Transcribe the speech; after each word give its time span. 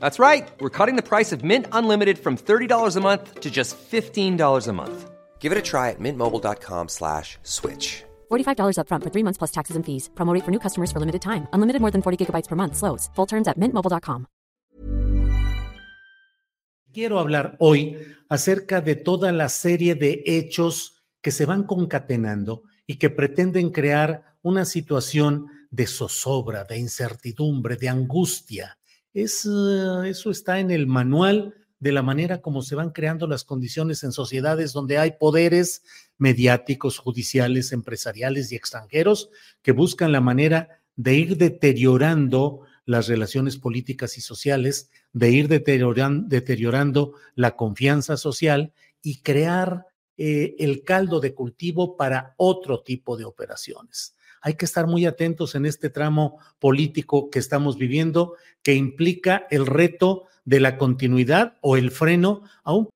That's 0.00 0.18
right. 0.18 0.50
We're 0.60 0.76
cutting 0.78 0.96
the 0.96 1.08
price 1.12 1.32
of 1.32 1.42
Mint 1.42 1.66
Unlimited 1.72 2.18
from 2.18 2.36
$30 2.36 2.96
a 2.96 3.00
month 3.00 3.40
to 3.40 3.50
just 3.50 3.76
$15 3.90 4.68
a 4.68 4.72
month. 4.72 5.10
Give 5.38 5.52
it 5.52 5.58
a 5.58 5.62
try 5.62 5.90
at 5.90 5.98
mintmobile.com 5.98 6.88
slash 6.88 7.38
switch. 7.42 8.04
$45 8.30 8.76
upfront 8.76 9.04
for 9.04 9.10
three 9.10 9.24
months 9.24 9.38
plus 9.38 9.52
taxes 9.52 9.76
and 9.76 9.84
fees. 9.86 10.10
Promo 10.14 10.34
rate 10.34 10.44
for 10.44 10.50
new 10.50 10.60
customers 10.60 10.92
for 10.92 11.00
limited 11.00 11.22
time. 11.22 11.48
Unlimited 11.52 11.80
more 11.80 11.90
than 11.90 12.02
40 12.02 12.18
gigabytes 12.20 12.48
per 12.48 12.56
month. 12.56 12.76
Slows. 12.76 13.08
Full 13.14 13.26
terms 13.26 13.48
at 13.48 13.56
mintmobile.com. 13.56 14.26
Quiero 16.92 17.20
hablar 17.20 17.56
hoy 17.60 17.96
acerca 18.28 18.80
de 18.80 18.96
toda 18.96 19.30
la 19.30 19.48
serie 19.48 19.94
de 19.94 20.24
hechos 20.26 21.04
que 21.22 21.30
se 21.30 21.46
van 21.46 21.62
concatenando 21.64 22.62
y 22.84 22.98
que 22.98 23.10
pretenden 23.10 23.70
crear 23.70 24.36
una 24.42 24.64
situación 24.64 25.46
de 25.70 25.86
zozobra, 25.86 26.64
de 26.64 26.78
incertidumbre, 26.78 27.76
de 27.76 27.88
angustia. 27.88 28.79
Es, 29.12 29.44
eh, 29.44 30.08
eso 30.08 30.30
está 30.30 30.60
en 30.60 30.70
el 30.70 30.86
manual 30.86 31.54
de 31.80 31.92
la 31.92 32.02
manera 32.02 32.40
como 32.40 32.62
se 32.62 32.74
van 32.74 32.90
creando 32.90 33.26
las 33.26 33.44
condiciones 33.44 34.04
en 34.04 34.12
sociedades 34.12 34.72
donde 34.72 34.98
hay 34.98 35.12
poderes 35.18 35.82
mediáticos, 36.18 36.98
judiciales, 36.98 37.72
empresariales 37.72 38.52
y 38.52 38.56
extranjeros 38.56 39.30
que 39.62 39.72
buscan 39.72 40.12
la 40.12 40.20
manera 40.20 40.80
de 40.96 41.14
ir 41.14 41.38
deteriorando 41.38 42.60
las 42.84 43.08
relaciones 43.08 43.56
políticas 43.56 44.18
y 44.18 44.20
sociales, 44.20 44.90
de 45.12 45.30
ir 45.30 45.48
deterioran, 45.48 46.28
deteriorando 46.28 47.14
la 47.34 47.56
confianza 47.56 48.16
social 48.16 48.72
y 49.02 49.22
crear 49.22 49.86
eh, 50.18 50.56
el 50.58 50.84
caldo 50.84 51.20
de 51.20 51.34
cultivo 51.34 51.96
para 51.96 52.34
otro 52.36 52.82
tipo 52.82 53.16
de 53.16 53.24
operaciones. 53.24 54.14
Hay 54.40 54.54
que 54.54 54.64
estar 54.64 54.86
muy 54.86 55.06
atentos 55.06 55.54
en 55.54 55.66
este 55.66 55.90
tramo 55.90 56.38
político 56.58 57.30
que 57.30 57.38
estamos 57.38 57.76
viviendo, 57.76 58.34
que 58.62 58.74
implica 58.74 59.46
el 59.50 59.66
reto 59.66 60.24
de 60.44 60.60
la 60.60 60.78
continuidad 60.78 61.54
o 61.60 61.76
el 61.76 61.90
freno 61.90 62.42
a 62.64 62.72
un 62.72 62.88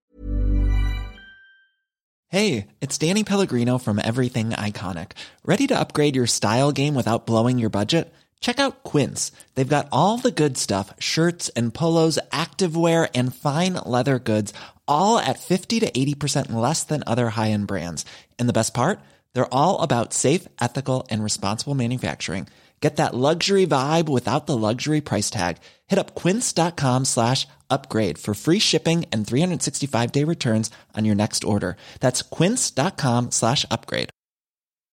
Hey, 2.28 2.66
it's 2.80 2.98
Danny 2.98 3.22
Pellegrino 3.22 3.78
from 3.78 4.00
Everything 4.00 4.50
Iconic. 4.50 5.12
Ready 5.44 5.68
to 5.68 5.78
upgrade 5.78 6.16
your 6.16 6.26
style 6.26 6.72
game 6.72 6.96
without 6.96 7.26
blowing 7.26 7.60
your 7.60 7.70
budget? 7.70 8.12
Check 8.40 8.58
out 8.58 8.82
Quince. 8.82 9.30
They've 9.54 9.68
got 9.68 9.86
all 9.92 10.18
the 10.18 10.32
good 10.32 10.58
stuff, 10.58 10.92
shirts 10.98 11.48
and 11.50 11.72
polos, 11.72 12.18
activewear 12.32 13.08
and 13.14 13.32
fine 13.32 13.74
leather 13.86 14.18
goods 14.18 14.52
all 14.86 15.18
at 15.18 15.38
50 15.38 15.80
to 15.80 15.90
80% 15.90 16.52
less 16.52 16.84
than 16.84 17.02
other 17.06 17.30
high-end 17.30 17.66
brands. 17.66 18.04
And 18.38 18.48
the 18.48 18.52
best 18.52 18.74
part? 18.74 19.00
They're 19.34 19.52
all 19.54 19.82
about 19.82 20.12
safe, 20.14 20.48
ethical, 20.60 21.06
and 21.10 21.22
responsible 21.22 21.74
manufacturing. 21.74 22.48
Get 22.80 22.96
that 22.96 23.14
luxury 23.14 23.66
vibe 23.66 24.10
without 24.10 24.46
the 24.46 24.56
luxury 24.58 25.00
price 25.00 25.30
tag. 25.30 25.56
Hit 25.86 25.98
up 25.98 26.14
quince.com 26.14 27.06
slash 27.06 27.46
upgrade 27.70 28.18
for 28.18 28.34
free 28.34 28.58
shipping 28.58 29.06
and 29.10 29.24
365-day 29.24 30.24
returns 30.24 30.70
on 30.94 31.06
your 31.06 31.14
next 31.14 31.44
order. 31.44 31.76
That's 32.00 32.20
quince.com 32.20 33.30
slash 33.30 33.64
upgrade. 33.70 34.10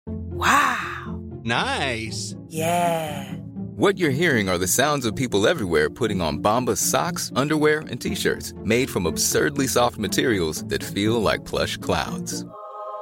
Wow. 0.07 1.19
Nice. 1.45 2.37
Yeah. 2.49 3.33
What 3.77 3.97
you're 3.97 4.11
hearing 4.11 4.51
are 4.51 4.59
the 4.59 4.67
sounds 4.67 5.07
of 5.07 5.17
people 5.17 5.47
everywhere 5.47 5.89
putting 5.89 6.21
on 6.21 6.43
Bombas 6.43 6.77
socks, 6.77 7.33
underwear, 7.35 7.81
and 7.89 7.99
t-shirts 7.99 8.53
made 8.65 8.91
from 8.91 9.07
absurdly 9.07 9.67
soft 9.67 9.97
materials 9.97 10.63
that 10.65 10.85
feel 10.85 11.23
like 11.23 11.47
plush 11.47 11.79
clouds. 11.79 12.45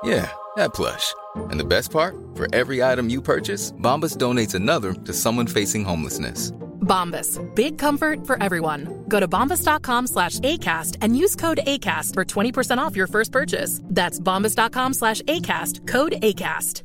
Yeah, 0.05 0.31
that 0.57 0.75
plush. 0.75 1.13
And 1.51 1.59
the 1.61 1.65
best 1.65 1.91
part? 1.91 2.15
For 2.35 2.47
every 2.55 2.83
item 2.83 3.11
you 3.11 3.21
purchase, 3.21 3.73
Bombas 3.73 4.17
donates 4.17 4.55
another 4.55 4.93
to 4.93 5.13
someone 5.13 5.47
facing 5.47 5.85
homelessness. 5.85 6.53
Bombas. 6.81 7.41
Big 7.55 7.79
comfort 7.79 8.27
for 8.27 8.41
everyone. 8.43 9.05
Go 9.09 9.21
to 9.21 9.27
bombas.com 9.27 10.07
slash 10.07 10.39
ACAST 10.41 10.99
and 11.01 11.19
use 11.19 11.35
code 11.35 11.59
ACAST 11.67 12.15
for 12.15 12.25
20% 12.25 12.79
off 12.79 12.95
your 12.95 13.09
first 13.09 13.33
purchase. 13.33 13.81
That's 13.85 14.21
bombas.com 14.21 14.95
slash 14.95 15.21
ACAST. 15.23 15.87
Code 15.87 16.13
ACAST. 16.23 16.83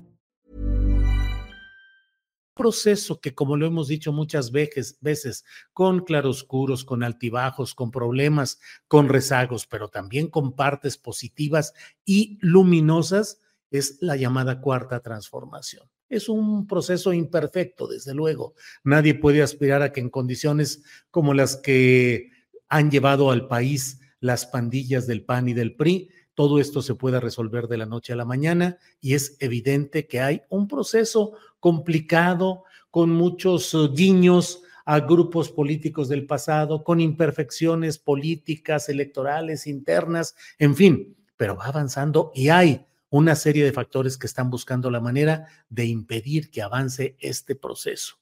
proceso 2.61 3.19
que, 3.19 3.33
como 3.33 3.57
lo 3.57 3.65
hemos 3.65 3.87
dicho 3.87 4.13
muchas 4.13 4.51
veces, 4.51 4.99
veces, 5.01 5.45
con 5.73 6.01
claroscuros, 6.01 6.85
con 6.85 7.01
altibajos, 7.01 7.73
con 7.73 7.89
problemas, 7.89 8.59
con 8.87 9.09
rezagos, 9.09 9.65
pero 9.65 9.87
también 9.87 10.27
con 10.27 10.53
partes 10.53 10.95
positivas 10.95 11.73
y 12.05 12.37
luminosas, 12.39 13.39
es 13.71 13.97
la 14.01 14.15
llamada 14.15 14.61
cuarta 14.61 14.99
transformación. 14.99 15.89
Es 16.09 16.27
un 16.27 16.67
proceso 16.67 17.13
imperfecto, 17.13 17.87
desde 17.87 18.13
luego. 18.13 18.53
Nadie 18.83 19.15
puede 19.15 19.41
aspirar 19.41 19.81
a 19.81 19.93
que 19.93 20.01
en 20.01 20.09
condiciones 20.09 20.83
como 21.09 21.33
las 21.33 21.55
que 21.55 22.31
han 22.67 22.91
llevado 22.91 23.31
al 23.31 23.47
país 23.47 23.99
las 24.19 24.45
pandillas 24.45 25.07
del 25.07 25.23
PAN 25.23 25.47
y 25.49 25.53
del 25.53 25.75
PRI, 25.75 26.09
todo 26.35 26.59
esto 26.59 26.81
se 26.81 26.95
pueda 26.95 27.19
resolver 27.19 27.67
de 27.67 27.77
la 27.77 27.85
noche 27.85 28.13
a 28.13 28.15
la 28.15 28.25
mañana 28.25 28.77
y 28.99 29.15
es 29.15 29.37
evidente 29.39 30.07
que 30.07 30.21
hay 30.21 30.41
un 30.49 30.67
proceso 30.67 31.33
complicado 31.59 32.63
con 32.89 33.09
muchos 33.09 33.73
uh, 33.73 33.91
guiños 33.93 34.61
a 34.85 34.99
grupos 34.99 35.49
políticos 35.49 36.09
del 36.09 36.25
pasado, 36.25 36.83
con 36.83 36.99
imperfecciones 36.99 37.97
políticas, 37.97 38.89
electorales, 38.89 39.67
internas, 39.67 40.35
en 40.57 40.75
fin, 40.75 41.15
pero 41.37 41.55
va 41.55 41.67
avanzando 41.67 42.31
y 42.33 42.49
hay 42.49 42.85
una 43.11 43.35
serie 43.35 43.63
de 43.63 43.73
factores 43.73 44.17
que 44.17 44.25
están 44.25 44.49
buscando 44.49 44.89
la 44.89 45.01
manera 45.01 45.45
de 45.69 45.85
impedir 45.85 46.49
que 46.49 46.61
avance 46.61 47.17
este 47.19 47.55
proceso. 47.55 48.15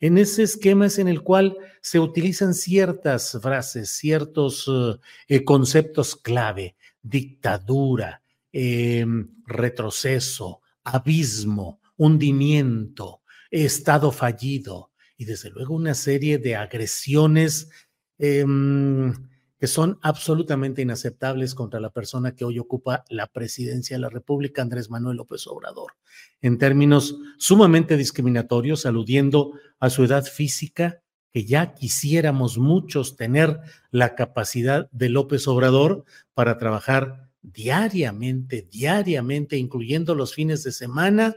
En 0.00 0.16
ese 0.16 0.44
esquema 0.44 0.86
es 0.86 0.98
en 1.00 1.08
el 1.08 1.22
cual 1.22 1.58
se 1.82 1.98
utilizan 1.98 2.54
ciertas 2.54 3.36
frases, 3.42 3.90
ciertos 3.90 4.68
uh, 4.68 5.00
eh, 5.26 5.44
conceptos 5.44 6.14
clave, 6.14 6.76
dictadura, 7.02 8.22
em, 8.52 9.28
retroceso, 9.44 10.62
abismo, 10.84 11.80
hundimiento, 11.96 13.22
estado 13.50 14.12
fallido 14.12 14.92
y 15.16 15.24
desde 15.24 15.50
luego 15.50 15.74
una 15.74 15.94
serie 15.94 16.38
de 16.38 16.54
agresiones 16.54 17.70
em, 18.18 19.12
que 19.58 19.66
son 19.66 19.98
absolutamente 20.02 20.82
inaceptables 20.82 21.54
contra 21.54 21.80
la 21.80 21.90
persona 21.90 22.34
que 22.34 22.44
hoy 22.44 22.58
ocupa 22.58 23.04
la 23.10 23.26
presidencia 23.26 23.96
de 23.96 24.00
la 24.00 24.08
República, 24.08 24.62
Andrés 24.62 24.88
Manuel 24.88 25.16
López 25.16 25.46
Obrador, 25.48 25.94
en 26.40 26.58
términos 26.58 27.16
sumamente 27.38 27.96
discriminatorios, 27.96 28.86
aludiendo 28.86 29.52
a 29.80 29.90
su 29.90 30.04
edad 30.04 30.24
física, 30.24 31.02
que 31.32 31.44
ya 31.44 31.74
quisiéramos 31.74 32.56
muchos 32.56 33.16
tener 33.16 33.60
la 33.90 34.14
capacidad 34.14 34.88
de 34.92 35.08
López 35.08 35.48
Obrador 35.48 36.04
para 36.34 36.56
trabajar 36.56 37.28
diariamente, 37.42 38.66
diariamente, 38.70 39.56
incluyendo 39.56 40.14
los 40.14 40.34
fines 40.34 40.62
de 40.62 40.72
semana, 40.72 41.34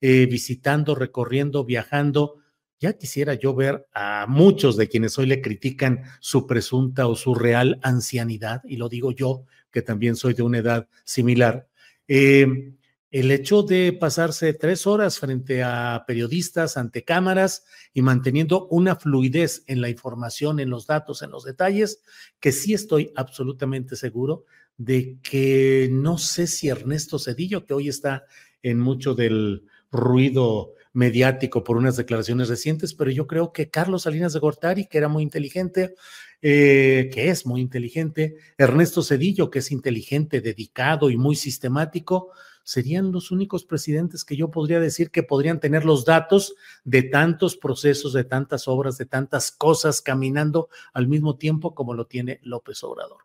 eh, 0.00 0.26
visitando, 0.26 0.94
recorriendo, 0.94 1.64
viajando 1.64 2.41
ya 2.82 2.94
quisiera 2.94 3.34
yo 3.34 3.54
ver 3.54 3.86
a 3.94 4.26
muchos 4.28 4.76
de 4.76 4.88
quienes 4.88 5.16
hoy 5.16 5.26
le 5.26 5.40
critican 5.40 6.02
su 6.18 6.48
presunta 6.48 7.06
o 7.06 7.14
su 7.14 7.32
real 7.32 7.78
ancianidad, 7.80 8.60
y 8.64 8.76
lo 8.76 8.88
digo 8.88 9.12
yo, 9.12 9.44
que 9.70 9.82
también 9.82 10.16
soy 10.16 10.34
de 10.34 10.42
una 10.42 10.58
edad 10.58 10.88
similar. 11.04 11.68
Eh, 12.08 12.74
el 13.12 13.30
hecho 13.30 13.62
de 13.62 13.92
pasarse 13.92 14.52
tres 14.52 14.88
horas 14.88 15.20
frente 15.20 15.62
a 15.62 16.02
periodistas, 16.08 16.76
ante 16.76 17.04
cámaras 17.04 17.64
y 17.94 18.02
manteniendo 18.02 18.66
una 18.66 18.96
fluidez 18.96 19.62
en 19.68 19.80
la 19.80 19.88
información, 19.88 20.58
en 20.58 20.68
los 20.68 20.88
datos, 20.88 21.22
en 21.22 21.30
los 21.30 21.44
detalles, 21.44 22.02
que 22.40 22.50
sí 22.50 22.74
estoy 22.74 23.12
absolutamente 23.14 23.94
seguro 23.94 24.44
de 24.76 25.18
que 25.22 25.88
no 25.92 26.18
sé 26.18 26.48
si 26.48 26.68
Ernesto 26.68 27.20
Cedillo, 27.20 27.64
que 27.64 27.74
hoy 27.74 27.88
está 27.88 28.24
en 28.60 28.80
mucho 28.80 29.14
del 29.14 29.66
ruido 29.92 30.72
mediático 30.92 31.64
por 31.64 31.76
unas 31.76 31.96
declaraciones 31.96 32.48
recientes, 32.48 32.94
pero 32.94 33.10
yo 33.10 33.26
creo 33.26 33.52
que 33.52 33.70
Carlos 33.70 34.02
Salinas 34.02 34.32
de 34.32 34.40
Gortari, 34.40 34.86
que 34.86 34.98
era 34.98 35.08
muy 35.08 35.22
inteligente, 35.22 35.94
eh, 36.42 37.10
que 37.12 37.28
es 37.28 37.46
muy 37.46 37.60
inteligente, 37.60 38.36
Ernesto 38.58 39.02
Cedillo, 39.02 39.50
que 39.50 39.60
es 39.60 39.72
inteligente, 39.72 40.40
dedicado 40.40 41.10
y 41.10 41.16
muy 41.16 41.36
sistemático, 41.36 42.32
serían 42.64 43.12
los 43.12 43.30
únicos 43.30 43.64
presidentes 43.64 44.24
que 44.24 44.36
yo 44.36 44.50
podría 44.50 44.80
decir 44.80 45.10
que 45.10 45.22
podrían 45.22 45.60
tener 45.60 45.84
los 45.84 46.04
datos 46.04 46.54
de 46.84 47.02
tantos 47.02 47.56
procesos, 47.56 48.12
de 48.12 48.24
tantas 48.24 48.68
obras, 48.68 48.98
de 48.98 49.06
tantas 49.06 49.50
cosas 49.50 50.00
caminando 50.00 50.68
al 50.92 51.08
mismo 51.08 51.36
tiempo 51.36 51.74
como 51.74 51.94
lo 51.94 52.06
tiene 52.06 52.38
López 52.42 52.82
Obrador. 52.84 53.22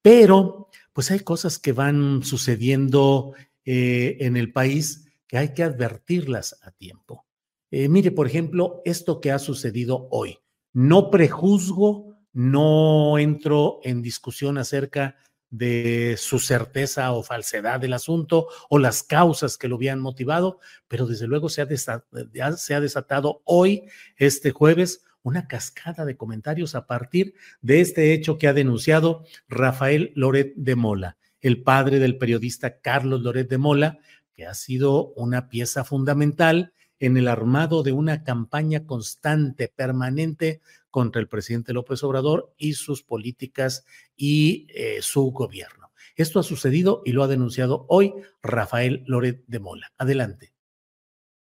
Pero, 0.00 0.68
pues 0.92 1.10
hay 1.10 1.20
cosas 1.20 1.58
que 1.58 1.72
van 1.72 2.24
sucediendo 2.24 3.34
eh, 3.64 4.16
en 4.20 4.36
el 4.36 4.52
país 4.52 5.06
que 5.32 5.38
hay 5.38 5.54
que 5.54 5.62
advertirlas 5.62 6.58
a 6.60 6.72
tiempo. 6.72 7.24
Eh, 7.70 7.88
mire, 7.88 8.10
por 8.10 8.26
ejemplo, 8.26 8.82
esto 8.84 9.18
que 9.18 9.32
ha 9.32 9.38
sucedido 9.38 10.06
hoy. 10.10 10.40
No 10.74 11.10
prejuzgo, 11.10 12.18
no 12.34 13.18
entro 13.18 13.80
en 13.82 14.02
discusión 14.02 14.58
acerca 14.58 15.16
de 15.48 16.16
su 16.18 16.38
certeza 16.38 17.12
o 17.12 17.22
falsedad 17.22 17.80
del 17.80 17.94
asunto 17.94 18.48
o 18.68 18.78
las 18.78 19.02
causas 19.02 19.56
que 19.56 19.68
lo 19.68 19.76
habían 19.76 20.00
motivado, 20.00 20.60
pero 20.86 21.06
desde 21.06 21.26
luego 21.26 21.48
se 21.48 21.62
ha, 21.62 22.56
se 22.58 22.74
ha 22.74 22.80
desatado 22.82 23.40
hoy, 23.46 23.84
este 24.18 24.50
jueves, 24.50 25.02
una 25.22 25.48
cascada 25.48 26.04
de 26.04 26.18
comentarios 26.18 26.74
a 26.74 26.86
partir 26.86 27.32
de 27.62 27.80
este 27.80 28.12
hecho 28.12 28.36
que 28.36 28.48
ha 28.48 28.52
denunciado 28.52 29.24
Rafael 29.48 30.12
Loret 30.14 30.52
de 30.56 30.76
Mola, 30.76 31.16
el 31.40 31.62
padre 31.62 32.00
del 32.00 32.18
periodista 32.18 32.80
Carlos 32.80 33.22
Loret 33.22 33.48
de 33.48 33.56
Mola, 33.56 33.98
que 34.34 34.46
ha 34.46 34.54
sido 34.54 35.12
una 35.14 35.48
pieza 35.48 35.84
fundamental 35.84 36.72
en 36.98 37.16
el 37.16 37.26
armado 37.26 37.82
de 37.82 37.92
una 37.92 38.22
campaña 38.22 38.86
constante, 38.86 39.68
permanente 39.68 40.60
contra 40.90 41.20
el 41.20 41.28
presidente 41.28 41.72
López 41.72 42.04
Obrador 42.04 42.54
y 42.56 42.74
sus 42.74 43.02
políticas 43.02 43.84
y 44.16 44.68
eh, 44.74 44.98
su 45.00 45.32
gobierno. 45.32 45.90
Esto 46.14 46.38
ha 46.38 46.42
sucedido 46.42 47.02
y 47.04 47.12
lo 47.12 47.24
ha 47.24 47.28
denunciado 47.28 47.86
hoy 47.88 48.12
Rafael 48.42 49.02
Loret 49.06 49.44
de 49.46 49.58
Mola. 49.58 49.92
Adelante. 49.98 50.52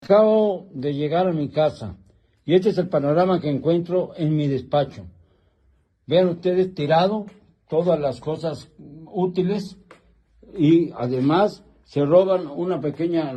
Acabo 0.03 0.71
de 0.73 0.95
llegar 0.95 1.27
a 1.27 1.33
mi 1.33 1.51
casa 1.51 1.99
y 2.47 2.55
este 2.55 2.71
es 2.71 2.79
el 2.79 2.89
panorama 2.89 3.41
que 3.41 3.51
encuentro 3.51 4.13
en 4.17 4.35
mi 4.35 4.49
despacho. 4.49 5.07
Vean 6.07 6.29
ustedes 6.29 6.75
tirado 6.75 7.27
todas 7.69 8.01
las 8.01 8.21
cosas 8.21 8.71
útiles 9.07 9.77
y 10.57 10.91
además 10.93 11.65
se 11.91 12.07
roban 12.07 12.47
una 12.47 12.81
pequeña, 12.81 13.33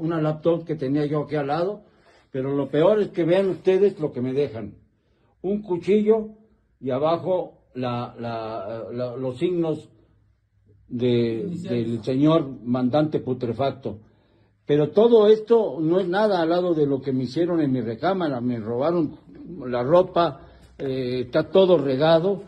una 0.00 0.18
laptop 0.22 0.64
que 0.64 0.76
tenía 0.76 1.04
yo 1.04 1.24
aquí 1.24 1.36
al 1.36 1.48
lado, 1.48 1.82
pero 2.30 2.56
lo 2.56 2.70
peor 2.70 3.02
es 3.02 3.08
que 3.10 3.24
vean 3.24 3.50
ustedes 3.50 4.00
lo 4.00 4.12
que 4.12 4.22
me 4.22 4.32
dejan. 4.32 4.76
Un 5.42 5.60
cuchillo 5.60 6.28
y 6.80 6.88
abajo 6.88 7.58
los 7.74 9.36
signos 9.36 9.90
del 10.88 12.02
señor 12.02 12.48
mandante 12.64 13.20
putrefacto. 13.20 13.98
Pero 14.64 14.88
todo 14.92 15.26
esto 15.26 15.76
no 15.78 16.00
es 16.00 16.08
nada 16.08 16.40
al 16.40 16.48
lado 16.48 16.72
de 16.72 16.86
lo 16.86 17.02
que 17.02 17.12
me 17.12 17.24
hicieron 17.24 17.60
en 17.60 17.72
mi 17.72 17.82
recámara. 17.82 18.40
Me 18.40 18.58
robaron 18.58 19.18
la 19.66 19.82
ropa, 19.82 20.40
eh, 20.78 21.24
está 21.26 21.50
todo 21.50 21.76
regado, 21.76 22.42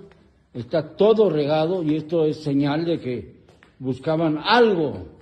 está 0.55 0.97
todo 0.97 1.29
regado 1.29 1.83
y 1.83 1.97
esto 1.97 2.25
es 2.25 2.43
señal 2.43 2.87
de 2.87 2.99
que 2.99 3.45
buscaban 3.79 4.39
algo 4.39 5.13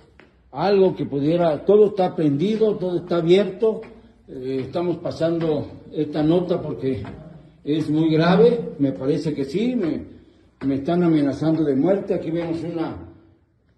algo 0.53 0.95
que 0.95 1.05
pudiera, 1.05 1.65
todo 1.65 1.87
está 1.87 2.15
prendido, 2.15 2.77
todo 2.77 2.97
está 2.97 3.17
abierto, 3.17 3.81
eh, 4.27 4.59
estamos 4.65 4.97
pasando 4.97 5.65
esta 5.91 6.21
nota 6.21 6.61
porque 6.61 7.03
es 7.63 7.89
muy 7.89 8.11
grave, 8.11 8.75
me 8.77 8.91
parece 8.91 9.33
que 9.33 9.45
sí, 9.45 9.75
me, 9.75 10.05
me 10.65 10.75
están 10.75 11.03
amenazando 11.03 11.63
de 11.63 11.75
muerte, 11.75 12.13
aquí 12.13 12.29
vemos 12.29 12.63
una, 12.63 12.95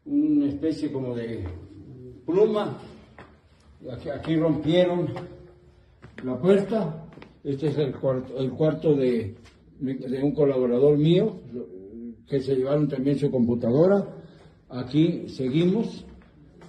una 0.05 0.47
especie 0.47 0.91
como 0.91 1.15
de 1.15 1.45
pluma, 2.25 2.77
aquí, 3.93 4.09
aquí 4.09 4.35
rompieron 4.35 5.07
la 6.25 6.37
puerta, 6.37 7.05
este 7.41 7.67
es 7.67 7.77
el 7.77 7.95
cuarto, 7.95 8.37
el 8.37 8.51
cuarto 8.51 8.95
de, 8.95 9.33
de 9.79 10.23
un 10.23 10.33
colaborador 10.33 10.97
mío, 10.97 11.37
que 12.27 12.41
se 12.41 12.55
llevaron 12.55 12.89
también 12.89 13.17
su 13.17 13.31
computadora, 13.31 14.05
aquí 14.67 15.29
seguimos, 15.29 16.05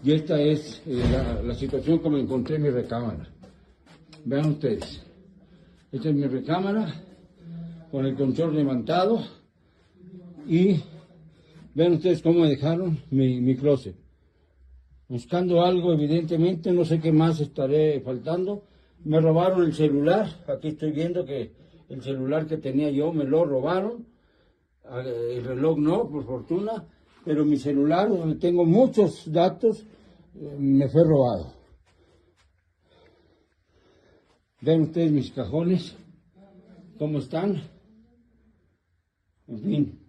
y 0.03 0.13
esta 0.13 0.41
es 0.41 0.83
eh, 0.87 1.03
la, 1.45 1.55
situación 1.55 1.99
como 1.99 2.19
encontré 2.19 2.57
en 2.57 2.63
mi 2.63 2.71
recámara. 2.71 3.29
Vean 4.25 4.51
ustedes. 4.51 5.05
Esta 5.93 6.09
es 6.09 6.15
mi 6.15 6.27
recámara 6.27 7.03
con 7.91 8.05
el 8.07 8.15
control 8.17 8.55
levantado 8.55 9.21
y 10.47 10.81
vean 11.75 11.95
ustedes 11.95 12.23
cómo 12.23 12.41
me 12.41 12.49
dejaron 12.49 12.99
mi, 13.11 13.41
mi 13.41 13.57
closet. 13.57 13.97
Buscando 15.09 15.65
algo, 15.65 15.93
evidentemente, 15.93 16.73
no 16.73 16.85
sé 16.85 17.01
qué 17.01 17.13
más 17.13 17.41
estaré 17.41 18.01
faltando. 18.01 18.65
Me 19.05 19.21
robaron 19.21 19.63
el 19.63 19.73
celular. 19.73 20.27
Aquí 20.49 20.69
estoy 20.69 20.91
viendo 20.91 21.25
que 21.25 21.53
el 21.89 22.03
celular 22.03 22.47
que 22.47 22.57
tenía 22.57 22.91
yo 22.91 23.13
me 23.13 23.25
lo 23.25 23.45
robaron. 23.45 24.07
Ah, 24.85 25.01
el 25.01 25.45
reloj 25.45 25.79
no, 25.79 26.09
por 26.09 26.25
fortuna. 26.25 26.85
Pero 27.27 27.45
mi 27.45 27.57
celular, 27.57 28.09
donde 28.09 28.37
tengo 28.37 28.65
muchos 28.65 29.31
datos, 29.31 29.85
me 30.59 30.89
fue 30.89 31.03
robado. 31.03 31.53
Ven 34.61 34.83
ustedes 34.83 35.11
mis 35.11 35.33
cajones, 35.33 35.97
cómo 36.97 37.19
están. 37.19 37.63
En 39.49 39.61
fin. 39.61 40.07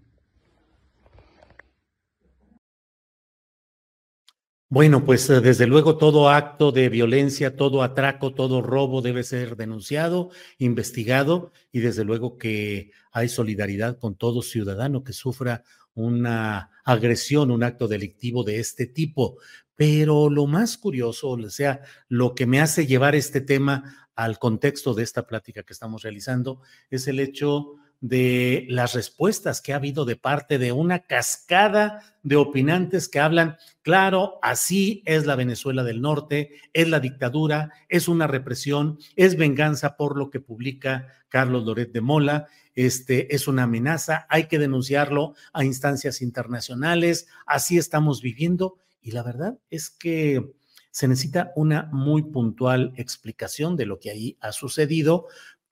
Bueno, 4.69 5.03
pues 5.03 5.27
eh, 5.29 5.41
desde 5.41 5.65
luego 5.65 5.97
todo 5.97 6.29
acto 6.29 6.71
de 6.71 6.89
violencia, 6.89 7.55
todo 7.55 7.81
atraco, 7.81 8.33
todo 8.33 8.61
robo 8.61 9.01
debe 9.01 9.23
ser 9.23 9.55
denunciado, 9.55 10.29
investigado 10.59 11.51
y 11.71 11.79
desde 11.79 12.03
luego 12.03 12.37
que 12.37 12.91
hay 13.11 13.29
solidaridad 13.29 13.97
con 13.97 14.15
todo 14.15 14.41
ciudadano 14.41 15.03
que 15.03 15.13
sufra 15.13 15.63
una 15.97 16.69
agresión, 16.85 17.51
un 17.51 17.63
acto 17.63 17.88
delictivo 17.88 18.44
de 18.44 18.59
este 18.59 18.85
tipo. 18.85 19.38
Pero 19.75 20.29
lo 20.29 20.48
más 20.48 20.77
curioso, 20.77 21.29
o 21.29 21.50
sea, 21.50 21.81
lo 22.07 22.33
que 22.33 22.45
me 22.45 22.62
hace 22.62 22.88
llevar 22.88 23.15
este 23.15 23.41
tema 23.41 24.10
al 24.15 24.39
contexto 24.39 24.93
de 24.93 25.03
esta 25.03 25.27
plática 25.27 25.63
que 25.63 25.74
estamos 25.74 26.03
realizando 26.03 26.62
es 26.89 27.07
el 27.07 27.19
hecho 27.19 27.75
de 28.00 28.66
las 28.70 28.94
respuestas 28.94 29.62
que 29.62 29.74
ha 29.74 29.77
habido 29.77 30.06
de 30.06 30.16
parte 30.16 30.58
de 30.60 30.72
una 30.72 31.00
cascada 31.00 32.18
de 32.24 32.36
opinantes 32.36 33.08
que 33.08 33.20
hablan, 33.20 33.58
claro, 33.82 34.39
así 34.42 35.01
es 35.06 35.25
la 35.25 35.36
Venezuela 35.36 35.84
del 35.84 36.01
Norte, 36.01 36.51
es 36.74 36.89
la 36.89 37.00
dictadura, 37.00 37.72
es 37.89 38.08
una 38.08 38.27
represión, 38.27 39.00
es 39.16 39.38
venganza 39.38 39.96
por 39.98 40.18
lo 40.18 40.30
que 40.30 40.39
publica 40.39 41.08
Carlos 41.30 41.66
Loret 41.66 41.92
de 41.92 42.01
Mola, 42.01 42.48
este 42.75 43.34
es 43.34 43.48
una 43.48 43.63
amenaza, 43.63 44.27
hay 44.30 44.46
que 44.46 44.60
denunciarlo 44.60 45.34
a 45.51 45.63
instancias 45.63 46.22
internacionales, 46.22 47.27
así 47.46 47.77
estamos 47.77 48.22
viviendo 48.22 48.77
y 49.01 49.12
la 49.12 49.24
verdad 49.24 49.58
es 49.70 49.89
que 49.89 50.54
se 50.92 51.08
necesita 51.08 51.54
una 51.56 51.89
muy 51.92 52.24
puntual 52.24 52.92
explicación 52.98 53.75
de 53.75 53.86
lo 53.86 54.00
que 54.00 54.10
ahí 54.10 54.38
ha 54.42 54.51
sucedido, 54.51 55.27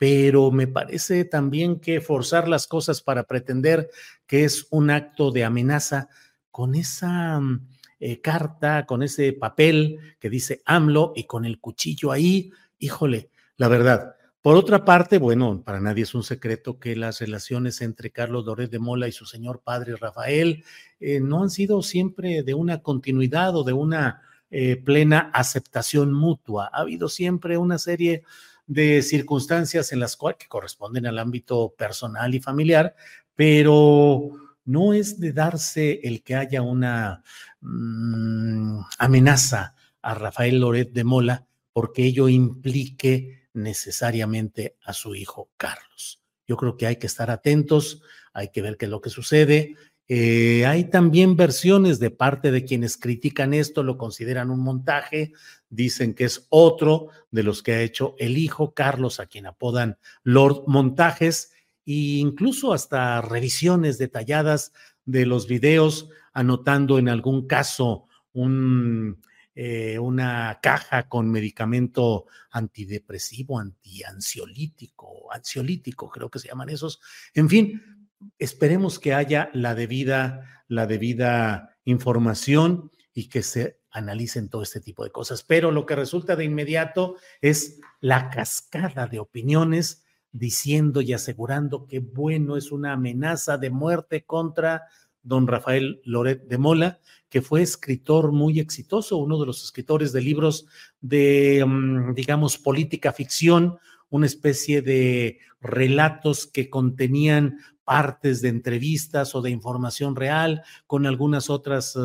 pero 0.05 0.51
me 0.51 0.67
parece 0.67 1.25
también 1.25 1.79
que 1.79 2.00
forzar 2.00 2.47
las 2.47 2.67
cosas 2.67 3.01
para 3.01 3.24
pretender 3.24 3.89
que 4.27 4.43
es 4.43 4.67
un 4.69 4.91
acto 4.91 5.31
de 5.31 5.43
amenaza 5.43 6.09
con 6.51 6.75
esa 6.75 7.39
mm, 7.39 7.67
eh, 8.00 8.21
carta, 8.21 8.85
con 8.85 9.01
ese 9.01 9.33
papel 9.33 9.97
que 10.19 10.29
dice 10.29 10.62
AMLO 10.63 11.13
y 11.15 11.24
con 11.24 11.43
el 11.43 11.59
cuchillo 11.59 12.12
ahí, 12.12 12.51
híjole, 12.77 13.31
la 13.57 13.67
verdad, 13.67 14.15
por 14.43 14.55
otra 14.55 14.85
parte, 14.85 15.17
bueno, 15.17 15.63
para 15.65 15.79
nadie 15.79 16.03
es 16.03 16.13
un 16.13 16.21
secreto 16.21 16.77
que 16.77 16.95
las 16.95 17.19
relaciones 17.19 17.81
entre 17.81 18.12
Carlos 18.12 18.45
Loret 18.45 18.69
de 18.69 18.77
Mola 18.77 19.07
y 19.07 19.12
su 19.12 19.25
señor 19.25 19.63
padre 19.63 19.95
Rafael 19.95 20.63
eh, 21.00 21.19
no 21.19 21.41
han 21.41 21.50
sido 21.50 21.81
siempre 21.81 22.43
de 22.43 22.53
una 22.53 22.83
continuidad 22.83 23.55
o 23.55 23.63
de 23.63 23.74
una 23.74 24.21
eh, 24.51 24.75
plena 24.75 25.31
aceptación 25.33 26.13
mutua. 26.13 26.69
Ha 26.71 26.81
habido 26.81 27.09
siempre 27.09 27.57
una 27.57 27.79
serie 27.79 28.24
de 28.67 29.01
circunstancias 29.01 29.91
en 29.91 30.00
las 30.00 30.17
cuales 30.17 30.38
que 30.38 30.48
corresponden 30.48 31.05
al 31.05 31.19
ámbito 31.19 31.74
personal 31.77 32.34
y 32.34 32.39
familiar, 32.39 32.95
pero 33.36 34.31
no 34.65 34.93
es 34.93 35.19
de 35.19 35.34
darse 35.34 36.00
el 36.03 36.24
que 36.24 36.36
haya 36.36 36.62
una 36.62 37.24
mm, 37.62 38.79
amenaza 38.98 39.75
a 40.01 40.13
Rafael 40.15 40.60
Loret 40.60 40.91
de 40.91 41.03
Mola 41.03 41.45
porque 41.74 42.03
ello 42.03 42.29
implique 42.29 43.50
necesariamente 43.53 44.77
a 44.84 44.93
su 44.93 45.15
hijo 45.15 45.50
Carlos. 45.57 46.22
Yo 46.48 46.57
creo 46.57 46.77
que 46.77 46.88
hay 46.88 46.98
que 46.98 47.07
estar 47.07 47.31
atentos, 47.31 48.01
hay 48.34 48.50
que 48.50 48.62
ver 48.62 48.77
qué 48.77 48.86
es 48.86 48.91
lo 48.91 49.01
que 49.01 49.10
sucede 49.10 49.75
Eh, 50.07 50.65
hay 50.67 50.85
también 50.85 51.35
versiones 51.35 52.00
de 52.00 52.12
parte 52.12 52.51
de 52.51 52.63
quienes 52.63 52.97
critican 52.97 53.53
esto, 53.53 53.81
lo 53.81 53.97
consideran 53.97 54.51
un 54.51 54.59
montaje, 54.59 55.33
dicen 55.69 56.13
que 56.13 56.25
es 56.25 56.45
otro 56.50 57.09
de 57.31 57.43
los 57.43 57.63
que 57.63 57.74
ha 57.74 57.81
hecho 57.81 58.15
el 58.19 58.38
hijo 58.38 58.74
Carlos, 58.74 59.19
a 59.19 59.25
quien 59.25 59.47
apodan 59.47 59.97
Lord 60.24 60.63
Montajes, 60.67 61.53
e 61.88 62.19
incluso 62.19 62.74
hasta 62.74 63.21
revisiones 63.21 63.97
detalladas 63.97 64.74
de 65.05 65.25
los 65.25 65.47
videos, 65.47 66.09
anotando 66.33 67.00
en 67.00 67.09
algún 67.09 67.47
caso 67.47 68.05
un, 68.33 69.21
eh, 69.57 69.97
una 69.97 70.59
caja 70.62 71.07
con 71.07 71.31
medicamento 71.31 72.25
antidepresivo, 72.51 73.57
antiansiolítico, 73.57 75.31
ansiolítico, 75.31 76.09
creo 76.09 76.29
que 76.29 76.39
se 76.39 76.50
llaman 76.50 76.69
esos. 76.69 77.00
En 77.33 77.47
fin, 77.47 77.94
esperemos 78.38 79.00
que 79.00 79.13
haya 79.13 79.50
la 79.53 79.75
debida, 79.75 80.63
la 80.67 80.88
debida 80.88 81.77
información 81.86 82.91
y 83.13 83.29
que 83.29 83.44
se 83.44 83.79
analicen 83.91 84.50
todo 84.50 84.62
este 84.62 84.82
tipo 84.82 85.03
de 85.03 85.12
cosas. 85.12 85.44
Pero 85.44 85.72
lo 85.72 85.86
que 85.86 85.96
resulta 85.96 86.36
de 86.36 86.44
inmediato 86.44 87.15
es 87.41 87.79
la 88.01 88.29
cascada 88.29 89.08
de 89.08 89.20
opiniones 89.20 90.03
diciendo 90.32 91.00
y 91.00 91.13
asegurando 91.13 91.88
que 91.88 92.00
bueno 92.00 92.58
es 92.58 92.72
una 92.72 92.91
amenaza 92.91 93.58
de 93.58 93.70
muerte 93.70 94.25
contra 94.25 94.84
don 95.24 95.48
Rafael 95.48 96.01
Loret 96.03 96.44
de 96.44 96.58
Mola, 96.58 97.00
que 97.29 97.41
fue 97.41 97.62
escritor 97.62 98.32
muy 98.32 98.60
exitoso, 98.60 99.17
uno 99.17 99.39
de 99.39 99.46
los 99.48 99.63
escritores 99.63 100.13
de 100.13 100.22
libros 100.22 100.67
de, 101.01 101.63
mm, 101.65 102.13
digamos, 102.13 102.58
política 102.58 103.12
ficción, 103.12 103.79
una 104.10 104.27
especie 104.27 104.82
de 104.82 105.39
relatos 105.62 106.46
que 106.46 106.70
contenían 106.70 107.58
partes 107.85 108.41
de 108.41 108.49
entrevistas 108.49 109.35
o 109.35 109.41
de 109.41 109.51
información 109.51 110.15
real 110.15 110.63
con 110.87 111.05
algunas 111.05 111.49
otras 111.49 111.95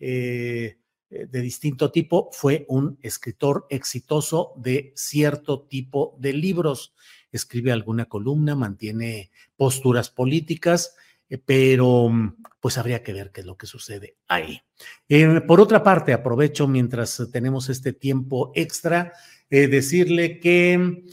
eh, 0.00 0.76
eh, 1.10 1.26
de 1.30 1.40
distinto 1.40 1.90
tipo, 1.90 2.30
fue 2.32 2.64
un 2.68 2.98
escritor 3.02 3.66
exitoso 3.70 4.52
de 4.56 4.92
cierto 4.96 5.62
tipo 5.62 6.16
de 6.18 6.32
libros. 6.32 6.94
Escribe 7.32 7.72
alguna 7.72 8.06
columna, 8.06 8.54
mantiene 8.54 9.30
posturas 9.56 10.10
políticas, 10.10 10.96
eh, 11.28 11.38
pero 11.38 12.10
pues 12.60 12.76
habría 12.76 13.02
que 13.02 13.12
ver 13.12 13.30
qué 13.30 13.40
es 13.40 13.46
lo 13.46 13.56
que 13.56 13.66
sucede 13.66 14.16
ahí. 14.28 14.60
por 15.46 15.60
otra 15.60 15.82
parte, 15.82 16.12
aprovecho 16.12 16.68
mientras 16.68 17.22
tenemos 17.32 17.70
este 17.70 17.92
tiempo 17.92 18.52
extra, 18.54 19.12
decirle 19.48 20.38
que 20.38 21.06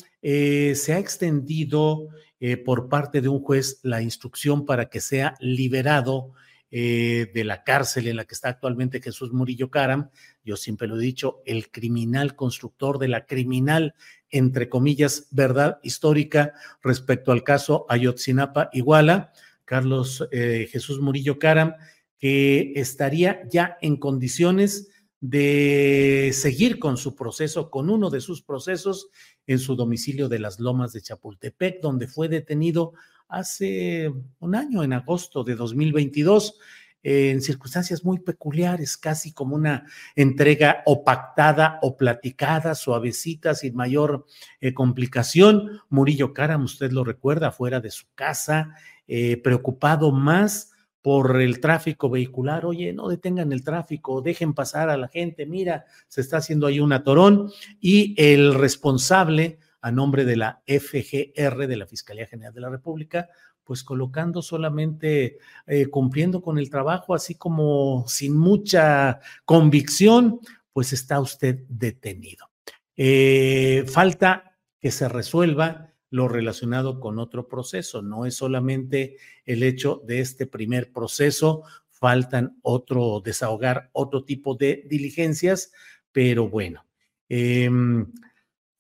se 0.75 0.93
ha 0.93 0.99
extendido 0.99 2.09
eh, 2.39 2.57
por 2.57 2.89
parte 2.89 3.21
de 3.21 3.29
un 3.29 3.41
juez 3.41 3.79
la 3.83 4.01
instrucción 4.01 4.65
para 4.65 4.89
que 4.89 5.01
sea 5.01 5.35
liberado 5.39 6.33
eh, 6.69 7.31
de 7.33 7.45
la 7.45 7.63
cárcel 7.63 8.07
en 8.07 8.17
la 8.17 8.25
que 8.25 8.35
está 8.35 8.49
actualmente 8.49 9.01
Jesús 9.01 9.31
Murillo 9.31 9.71
Caram. 9.71 10.09
Yo 10.43 10.57
siempre 10.57 10.87
lo 10.87 10.97
he 10.97 11.01
dicho, 11.01 11.41
el 11.45 11.71
criminal 11.71 12.35
constructor 12.35 12.99
de 12.99 13.07
la 13.07 13.25
criminal, 13.25 13.95
entre 14.29 14.67
comillas, 14.67 15.29
verdad 15.31 15.79
histórica 15.81 16.53
respecto 16.83 17.31
al 17.31 17.43
caso 17.43 17.85
Ayotzinapa 17.87 18.69
Iguala, 18.73 19.31
Carlos 19.63 20.27
eh, 20.31 20.67
Jesús 20.69 20.99
Murillo 20.99 21.39
Caram, 21.39 21.73
que 22.19 22.73
estaría 22.75 23.47
ya 23.49 23.77
en 23.81 23.95
condiciones 23.95 24.89
de 25.21 26.31
seguir 26.33 26.79
con 26.79 26.97
su 26.97 27.15
proceso, 27.15 27.69
con 27.69 27.89
uno 27.89 28.09
de 28.09 28.21
sus 28.21 28.41
procesos 28.41 29.09
en 29.47 29.59
su 29.59 29.75
domicilio 29.75 30.29
de 30.29 30.39
las 30.39 30.59
Lomas 30.59 30.93
de 30.93 31.01
Chapultepec, 31.01 31.81
donde 31.81 32.07
fue 32.07 32.27
detenido 32.27 32.93
hace 33.27 34.11
un 34.39 34.55
año, 34.55 34.83
en 34.83 34.93
agosto 34.93 35.43
de 35.43 35.55
2022, 35.55 36.59
en 37.03 37.41
circunstancias 37.41 38.03
muy 38.03 38.19
peculiares, 38.19 38.97
casi 38.97 39.31
como 39.31 39.55
una 39.55 39.85
entrega 40.15 40.83
o 40.85 41.05
pactada 41.05 41.79
o 41.81 41.95
platicada, 41.95 42.75
suavecita, 42.75 43.55
sin 43.55 43.75
mayor 43.75 44.25
eh, 44.59 44.73
complicación. 44.73 45.81
Murillo 45.89 46.33
Caram, 46.33 46.63
usted 46.63 46.91
lo 46.91 47.05
recuerda, 47.05 47.51
fuera 47.51 47.79
de 47.79 47.91
su 47.91 48.07
casa, 48.13 48.75
eh, 49.07 49.37
preocupado 49.37 50.11
más 50.11 50.73
por 51.07 51.41
el 51.41 51.61
tráfico 51.61 52.09
vehicular, 52.09 52.65
oye, 52.65 52.91
no 52.91 53.07
detengan 53.07 53.53
el 53.53 53.63
tráfico, 53.63 54.21
dejen 54.21 54.53
pasar 54.53 54.89
a 54.89 54.97
la 54.97 55.07
gente, 55.07 55.45
mira, 55.45 55.85
se 56.09 56.19
está 56.19 56.35
haciendo 56.35 56.67
ahí 56.67 56.81
un 56.81 56.91
atorón 56.91 57.49
y 57.79 58.13
el 58.21 58.53
responsable 58.53 59.57
a 59.79 59.89
nombre 59.89 60.25
de 60.25 60.35
la 60.35 60.61
FGR, 60.67 61.65
de 61.65 61.77
la 61.77 61.87
Fiscalía 61.87 62.27
General 62.27 62.53
de 62.53 62.59
la 62.59 62.69
República, 62.69 63.29
pues 63.63 63.85
colocando 63.85 64.41
solamente, 64.41 65.37
eh, 65.65 65.85
cumpliendo 65.85 66.41
con 66.41 66.57
el 66.57 66.69
trabajo, 66.69 67.15
así 67.15 67.35
como 67.35 68.03
sin 68.09 68.37
mucha 68.37 69.21
convicción, 69.45 70.41
pues 70.73 70.91
está 70.91 71.21
usted 71.21 71.63
detenido. 71.69 72.49
Eh, 72.97 73.85
falta 73.87 74.57
que 74.77 74.91
se 74.91 75.07
resuelva 75.07 75.86
lo 76.09 76.27
relacionado 76.27 76.99
con 76.99 77.19
otro 77.19 77.47
proceso. 77.47 78.01
No 78.01 78.25
es 78.25 78.35
solamente 78.35 79.17
el 79.45 79.63
hecho 79.63 80.01
de 80.05 80.19
este 80.19 80.45
primer 80.45 80.91
proceso, 80.91 81.63
faltan 81.89 82.57
otro, 82.61 83.21
desahogar 83.23 83.89
otro 83.93 84.23
tipo 84.23 84.55
de 84.55 84.85
diligencias, 84.87 85.71
pero 86.11 86.47
bueno. 86.49 86.85
Em, 87.29 88.11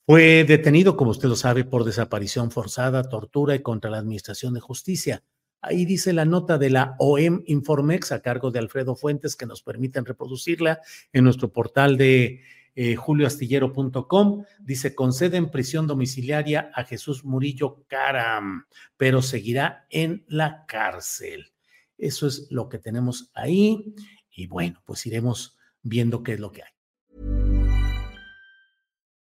fue 0.05 0.45
detenido, 0.45 0.95
como 0.95 1.11
usted 1.11 1.27
lo 1.27 1.35
sabe, 1.35 1.65
por 1.65 1.83
desaparición 1.83 2.51
forzada, 2.51 3.09
tortura 3.09 3.55
y 3.55 3.61
contra 3.61 3.91
la 3.91 3.97
Administración 3.97 4.53
de 4.53 4.61
Justicia. 4.61 5.23
Ahí 5.59 5.85
dice 5.85 6.13
la 6.13 6.23
nota 6.23 6.57
de 6.57 6.69
la 6.69 6.95
OEM 6.99 7.43
Informex 7.47 8.11
a 8.11 8.21
cargo 8.21 8.51
de 8.51 8.59
Alfredo 8.59 8.95
Fuentes 8.95 9.35
que 9.35 9.45
nos 9.45 9.63
permiten 9.63 10.05
reproducirla 10.05 10.79
en 11.11 11.23
nuestro 11.23 11.51
portal 11.51 11.97
de 11.97 12.41
eh, 12.79 12.95
julioastillero.com, 12.95 14.43
dice, 14.59 14.93
conceden 14.93 15.49
prisión 15.49 15.87
domiciliaria 15.87 16.69
a 16.75 16.83
Jesús 16.83 17.25
Murillo 17.25 17.83
Caram, 17.87 18.67
pero 18.97 19.23
seguirá 19.23 19.87
en 19.89 20.23
la 20.27 20.63
cárcel. 20.67 21.53
Eso 21.97 22.27
es 22.27 22.45
lo 22.51 22.69
que 22.69 22.77
tenemos 22.77 23.31
ahí 23.33 23.95
y 24.29 24.45
bueno, 24.45 24.83
pues 24.85 25.07
iremos 25.07 25.57
viendo 25.81 26.21
qué 26.21 26.33
es 26.33 26.39
lo 26.39 26.51
que 26.51 26.61
hay. 26.61 26.76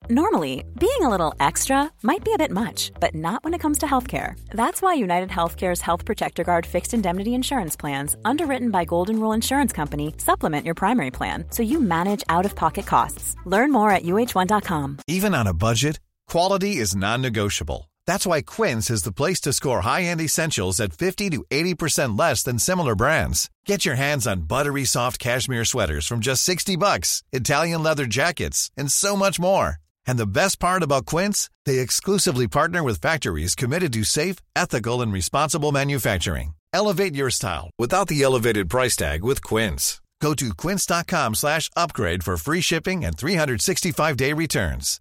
Normally, 0.09 0.65
being 0.77 1.01
a 1.01 1.07
little 1.07 1.33
extra 1.39 1.89
might 2.01 2.25
be 2.25 2.33
a 2.33 2.37
bit 2.37 2.51
much, 2.51 2.91
but 2.99 3.15
not 3.15 3.41
when 3.45 3.53
it 3.53 3.61
comes 3.61 3.77
to 3.77 3.85
healthcare. 3.85 4.37
That's 4.49 4.81
why 4.81 4.95
United 4.95 5.29
Healthcare's 5.29 5.79
Health 5.79 6.03
Protector 6.03 6.43
Guard 6.43 6.65
fixed 6.65 6.93
indemnity 6.93 7.33
insurance 7.33 7.77
plans, 7.77 8.17
underwritten 8.25 8.69
by 8.69 8.83
Golden 8.83 9.17
Rule 9.17 9.31
Insurance 9.31 9.71
Company, 9.71 10.13
supplement 10.17 10.65
your 10.65 10.75
primary 10.75 11.09
plan 11.09 11.45
so 11.51 11.63
you 11.63 11.79
manage 11.79 12.21
out 12.27 12.43
of 12.43 12.53
pocket 12.53 12.85
costs. 12.85 13.37
Learn 13.45 13.71
more 13.71 13.91
at 13.91 14.03
uh1.com. 14.03 14.97
Even 15.07 15.33
on 15.33 15.47
a 15.47 15.53
budget, 15.53 16.01
quality 16.27 16.75
is 16.77 16.97
non 16.97 17.21
negotiable. 17.21 17.89
That's 18.05 18.27
why 18.27 18.41
Quince 18.41 18.89
is 18.89 19.03
the 19.03 19.13
place 19.13 19.39
to 19.41 19.53
score 19.53 19.81
high 19.81 20.01
end 20.03 20.19
essentials 20.19 20.81
at 20.81 20.91
50 20.91 21.29
to 21.29 21.45
80% 21.49 22.19
less 22.19 22.43
than 22.43 22.59
similar 22.59 22.95
brands. 22.95 23.49
Get 23.65 23.85
your 23.85 23.95
hands 23.95 24.27
on 24.27 24.41
buttery 24.41 24.83
soft 24.83 25.17
cashmere 25.17 25.63
sweaters 25.63 26.05
from 26.05 26.19
just 26.19 26.43
60 26.43 26.75
bucks, 26.75 27.23
Italian 27.31 27.83
leather 27.83 28.05
jackets, 28.05 28.69
and 28.75 28.91
so 28.91 29.15
much 29.15 29.39
more. 29.39 29.77
And 30.05 30.17
the 30.17 30.27
best 30.27 30.59
part 30.59 30.83
about 30.83 31.05
Quince, 31.05 31.49
they 31.65 31.79
exclusively 31.79 32.47
partner 32.47 32.83
with 32.83 33.01
factories 33.01 33.55
committed 33.55 33.93
to 33.93 34.03
safe, 34.03 34.37
ethical 34.55 35.01
and 35.01 35.13
responsible 35.13 35.71
manufacturing. 35.71 36.53
Elevate 36.73 37.15
your 37.15 37.29
style 37.29 37.69
without 37.77 38.07
the 38.07 38.21
elevated 38.23 38.69
price 38.69 38.95
tag 38.95 39.23
with 39.23 39.43
Quince. 39.43 40.01
Go 40.21 40.33
to 40.33 40.49
quince.com/upgrade 40.55 42.23
for 42.23 42.37
free 42.37 42.61
shipping 42.61 43.05
and 43.05 43.15
365-day 43.15 44.33
returns. 44.33 44.99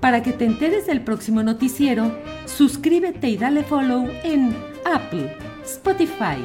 Para 0.00 0.22
que 0.22 0.32
te 0.32 0.44
enteres 0.44 0.86
del 0.86 1.02
próximo 1.02 1.42
noticiero, 1.42 2.12
suscríbete 2.46 3.28
y 3.28 3.36
dale 3.36 3.64
follow 3.64 4.08
en 4.22 4.56
Apple, 4.84 5.36
Spotify, 5.64 6.38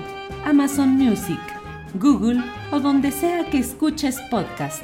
Amazon 0.46 0.90
Music, 0.90 1.40
Google 1.96 2.42
o 2.72 2.80
donde 2.80 3.12
sea 3.12 3.50
que 3.50 3.60
escuches 3.60 4.20
podcast. 4.32 4.84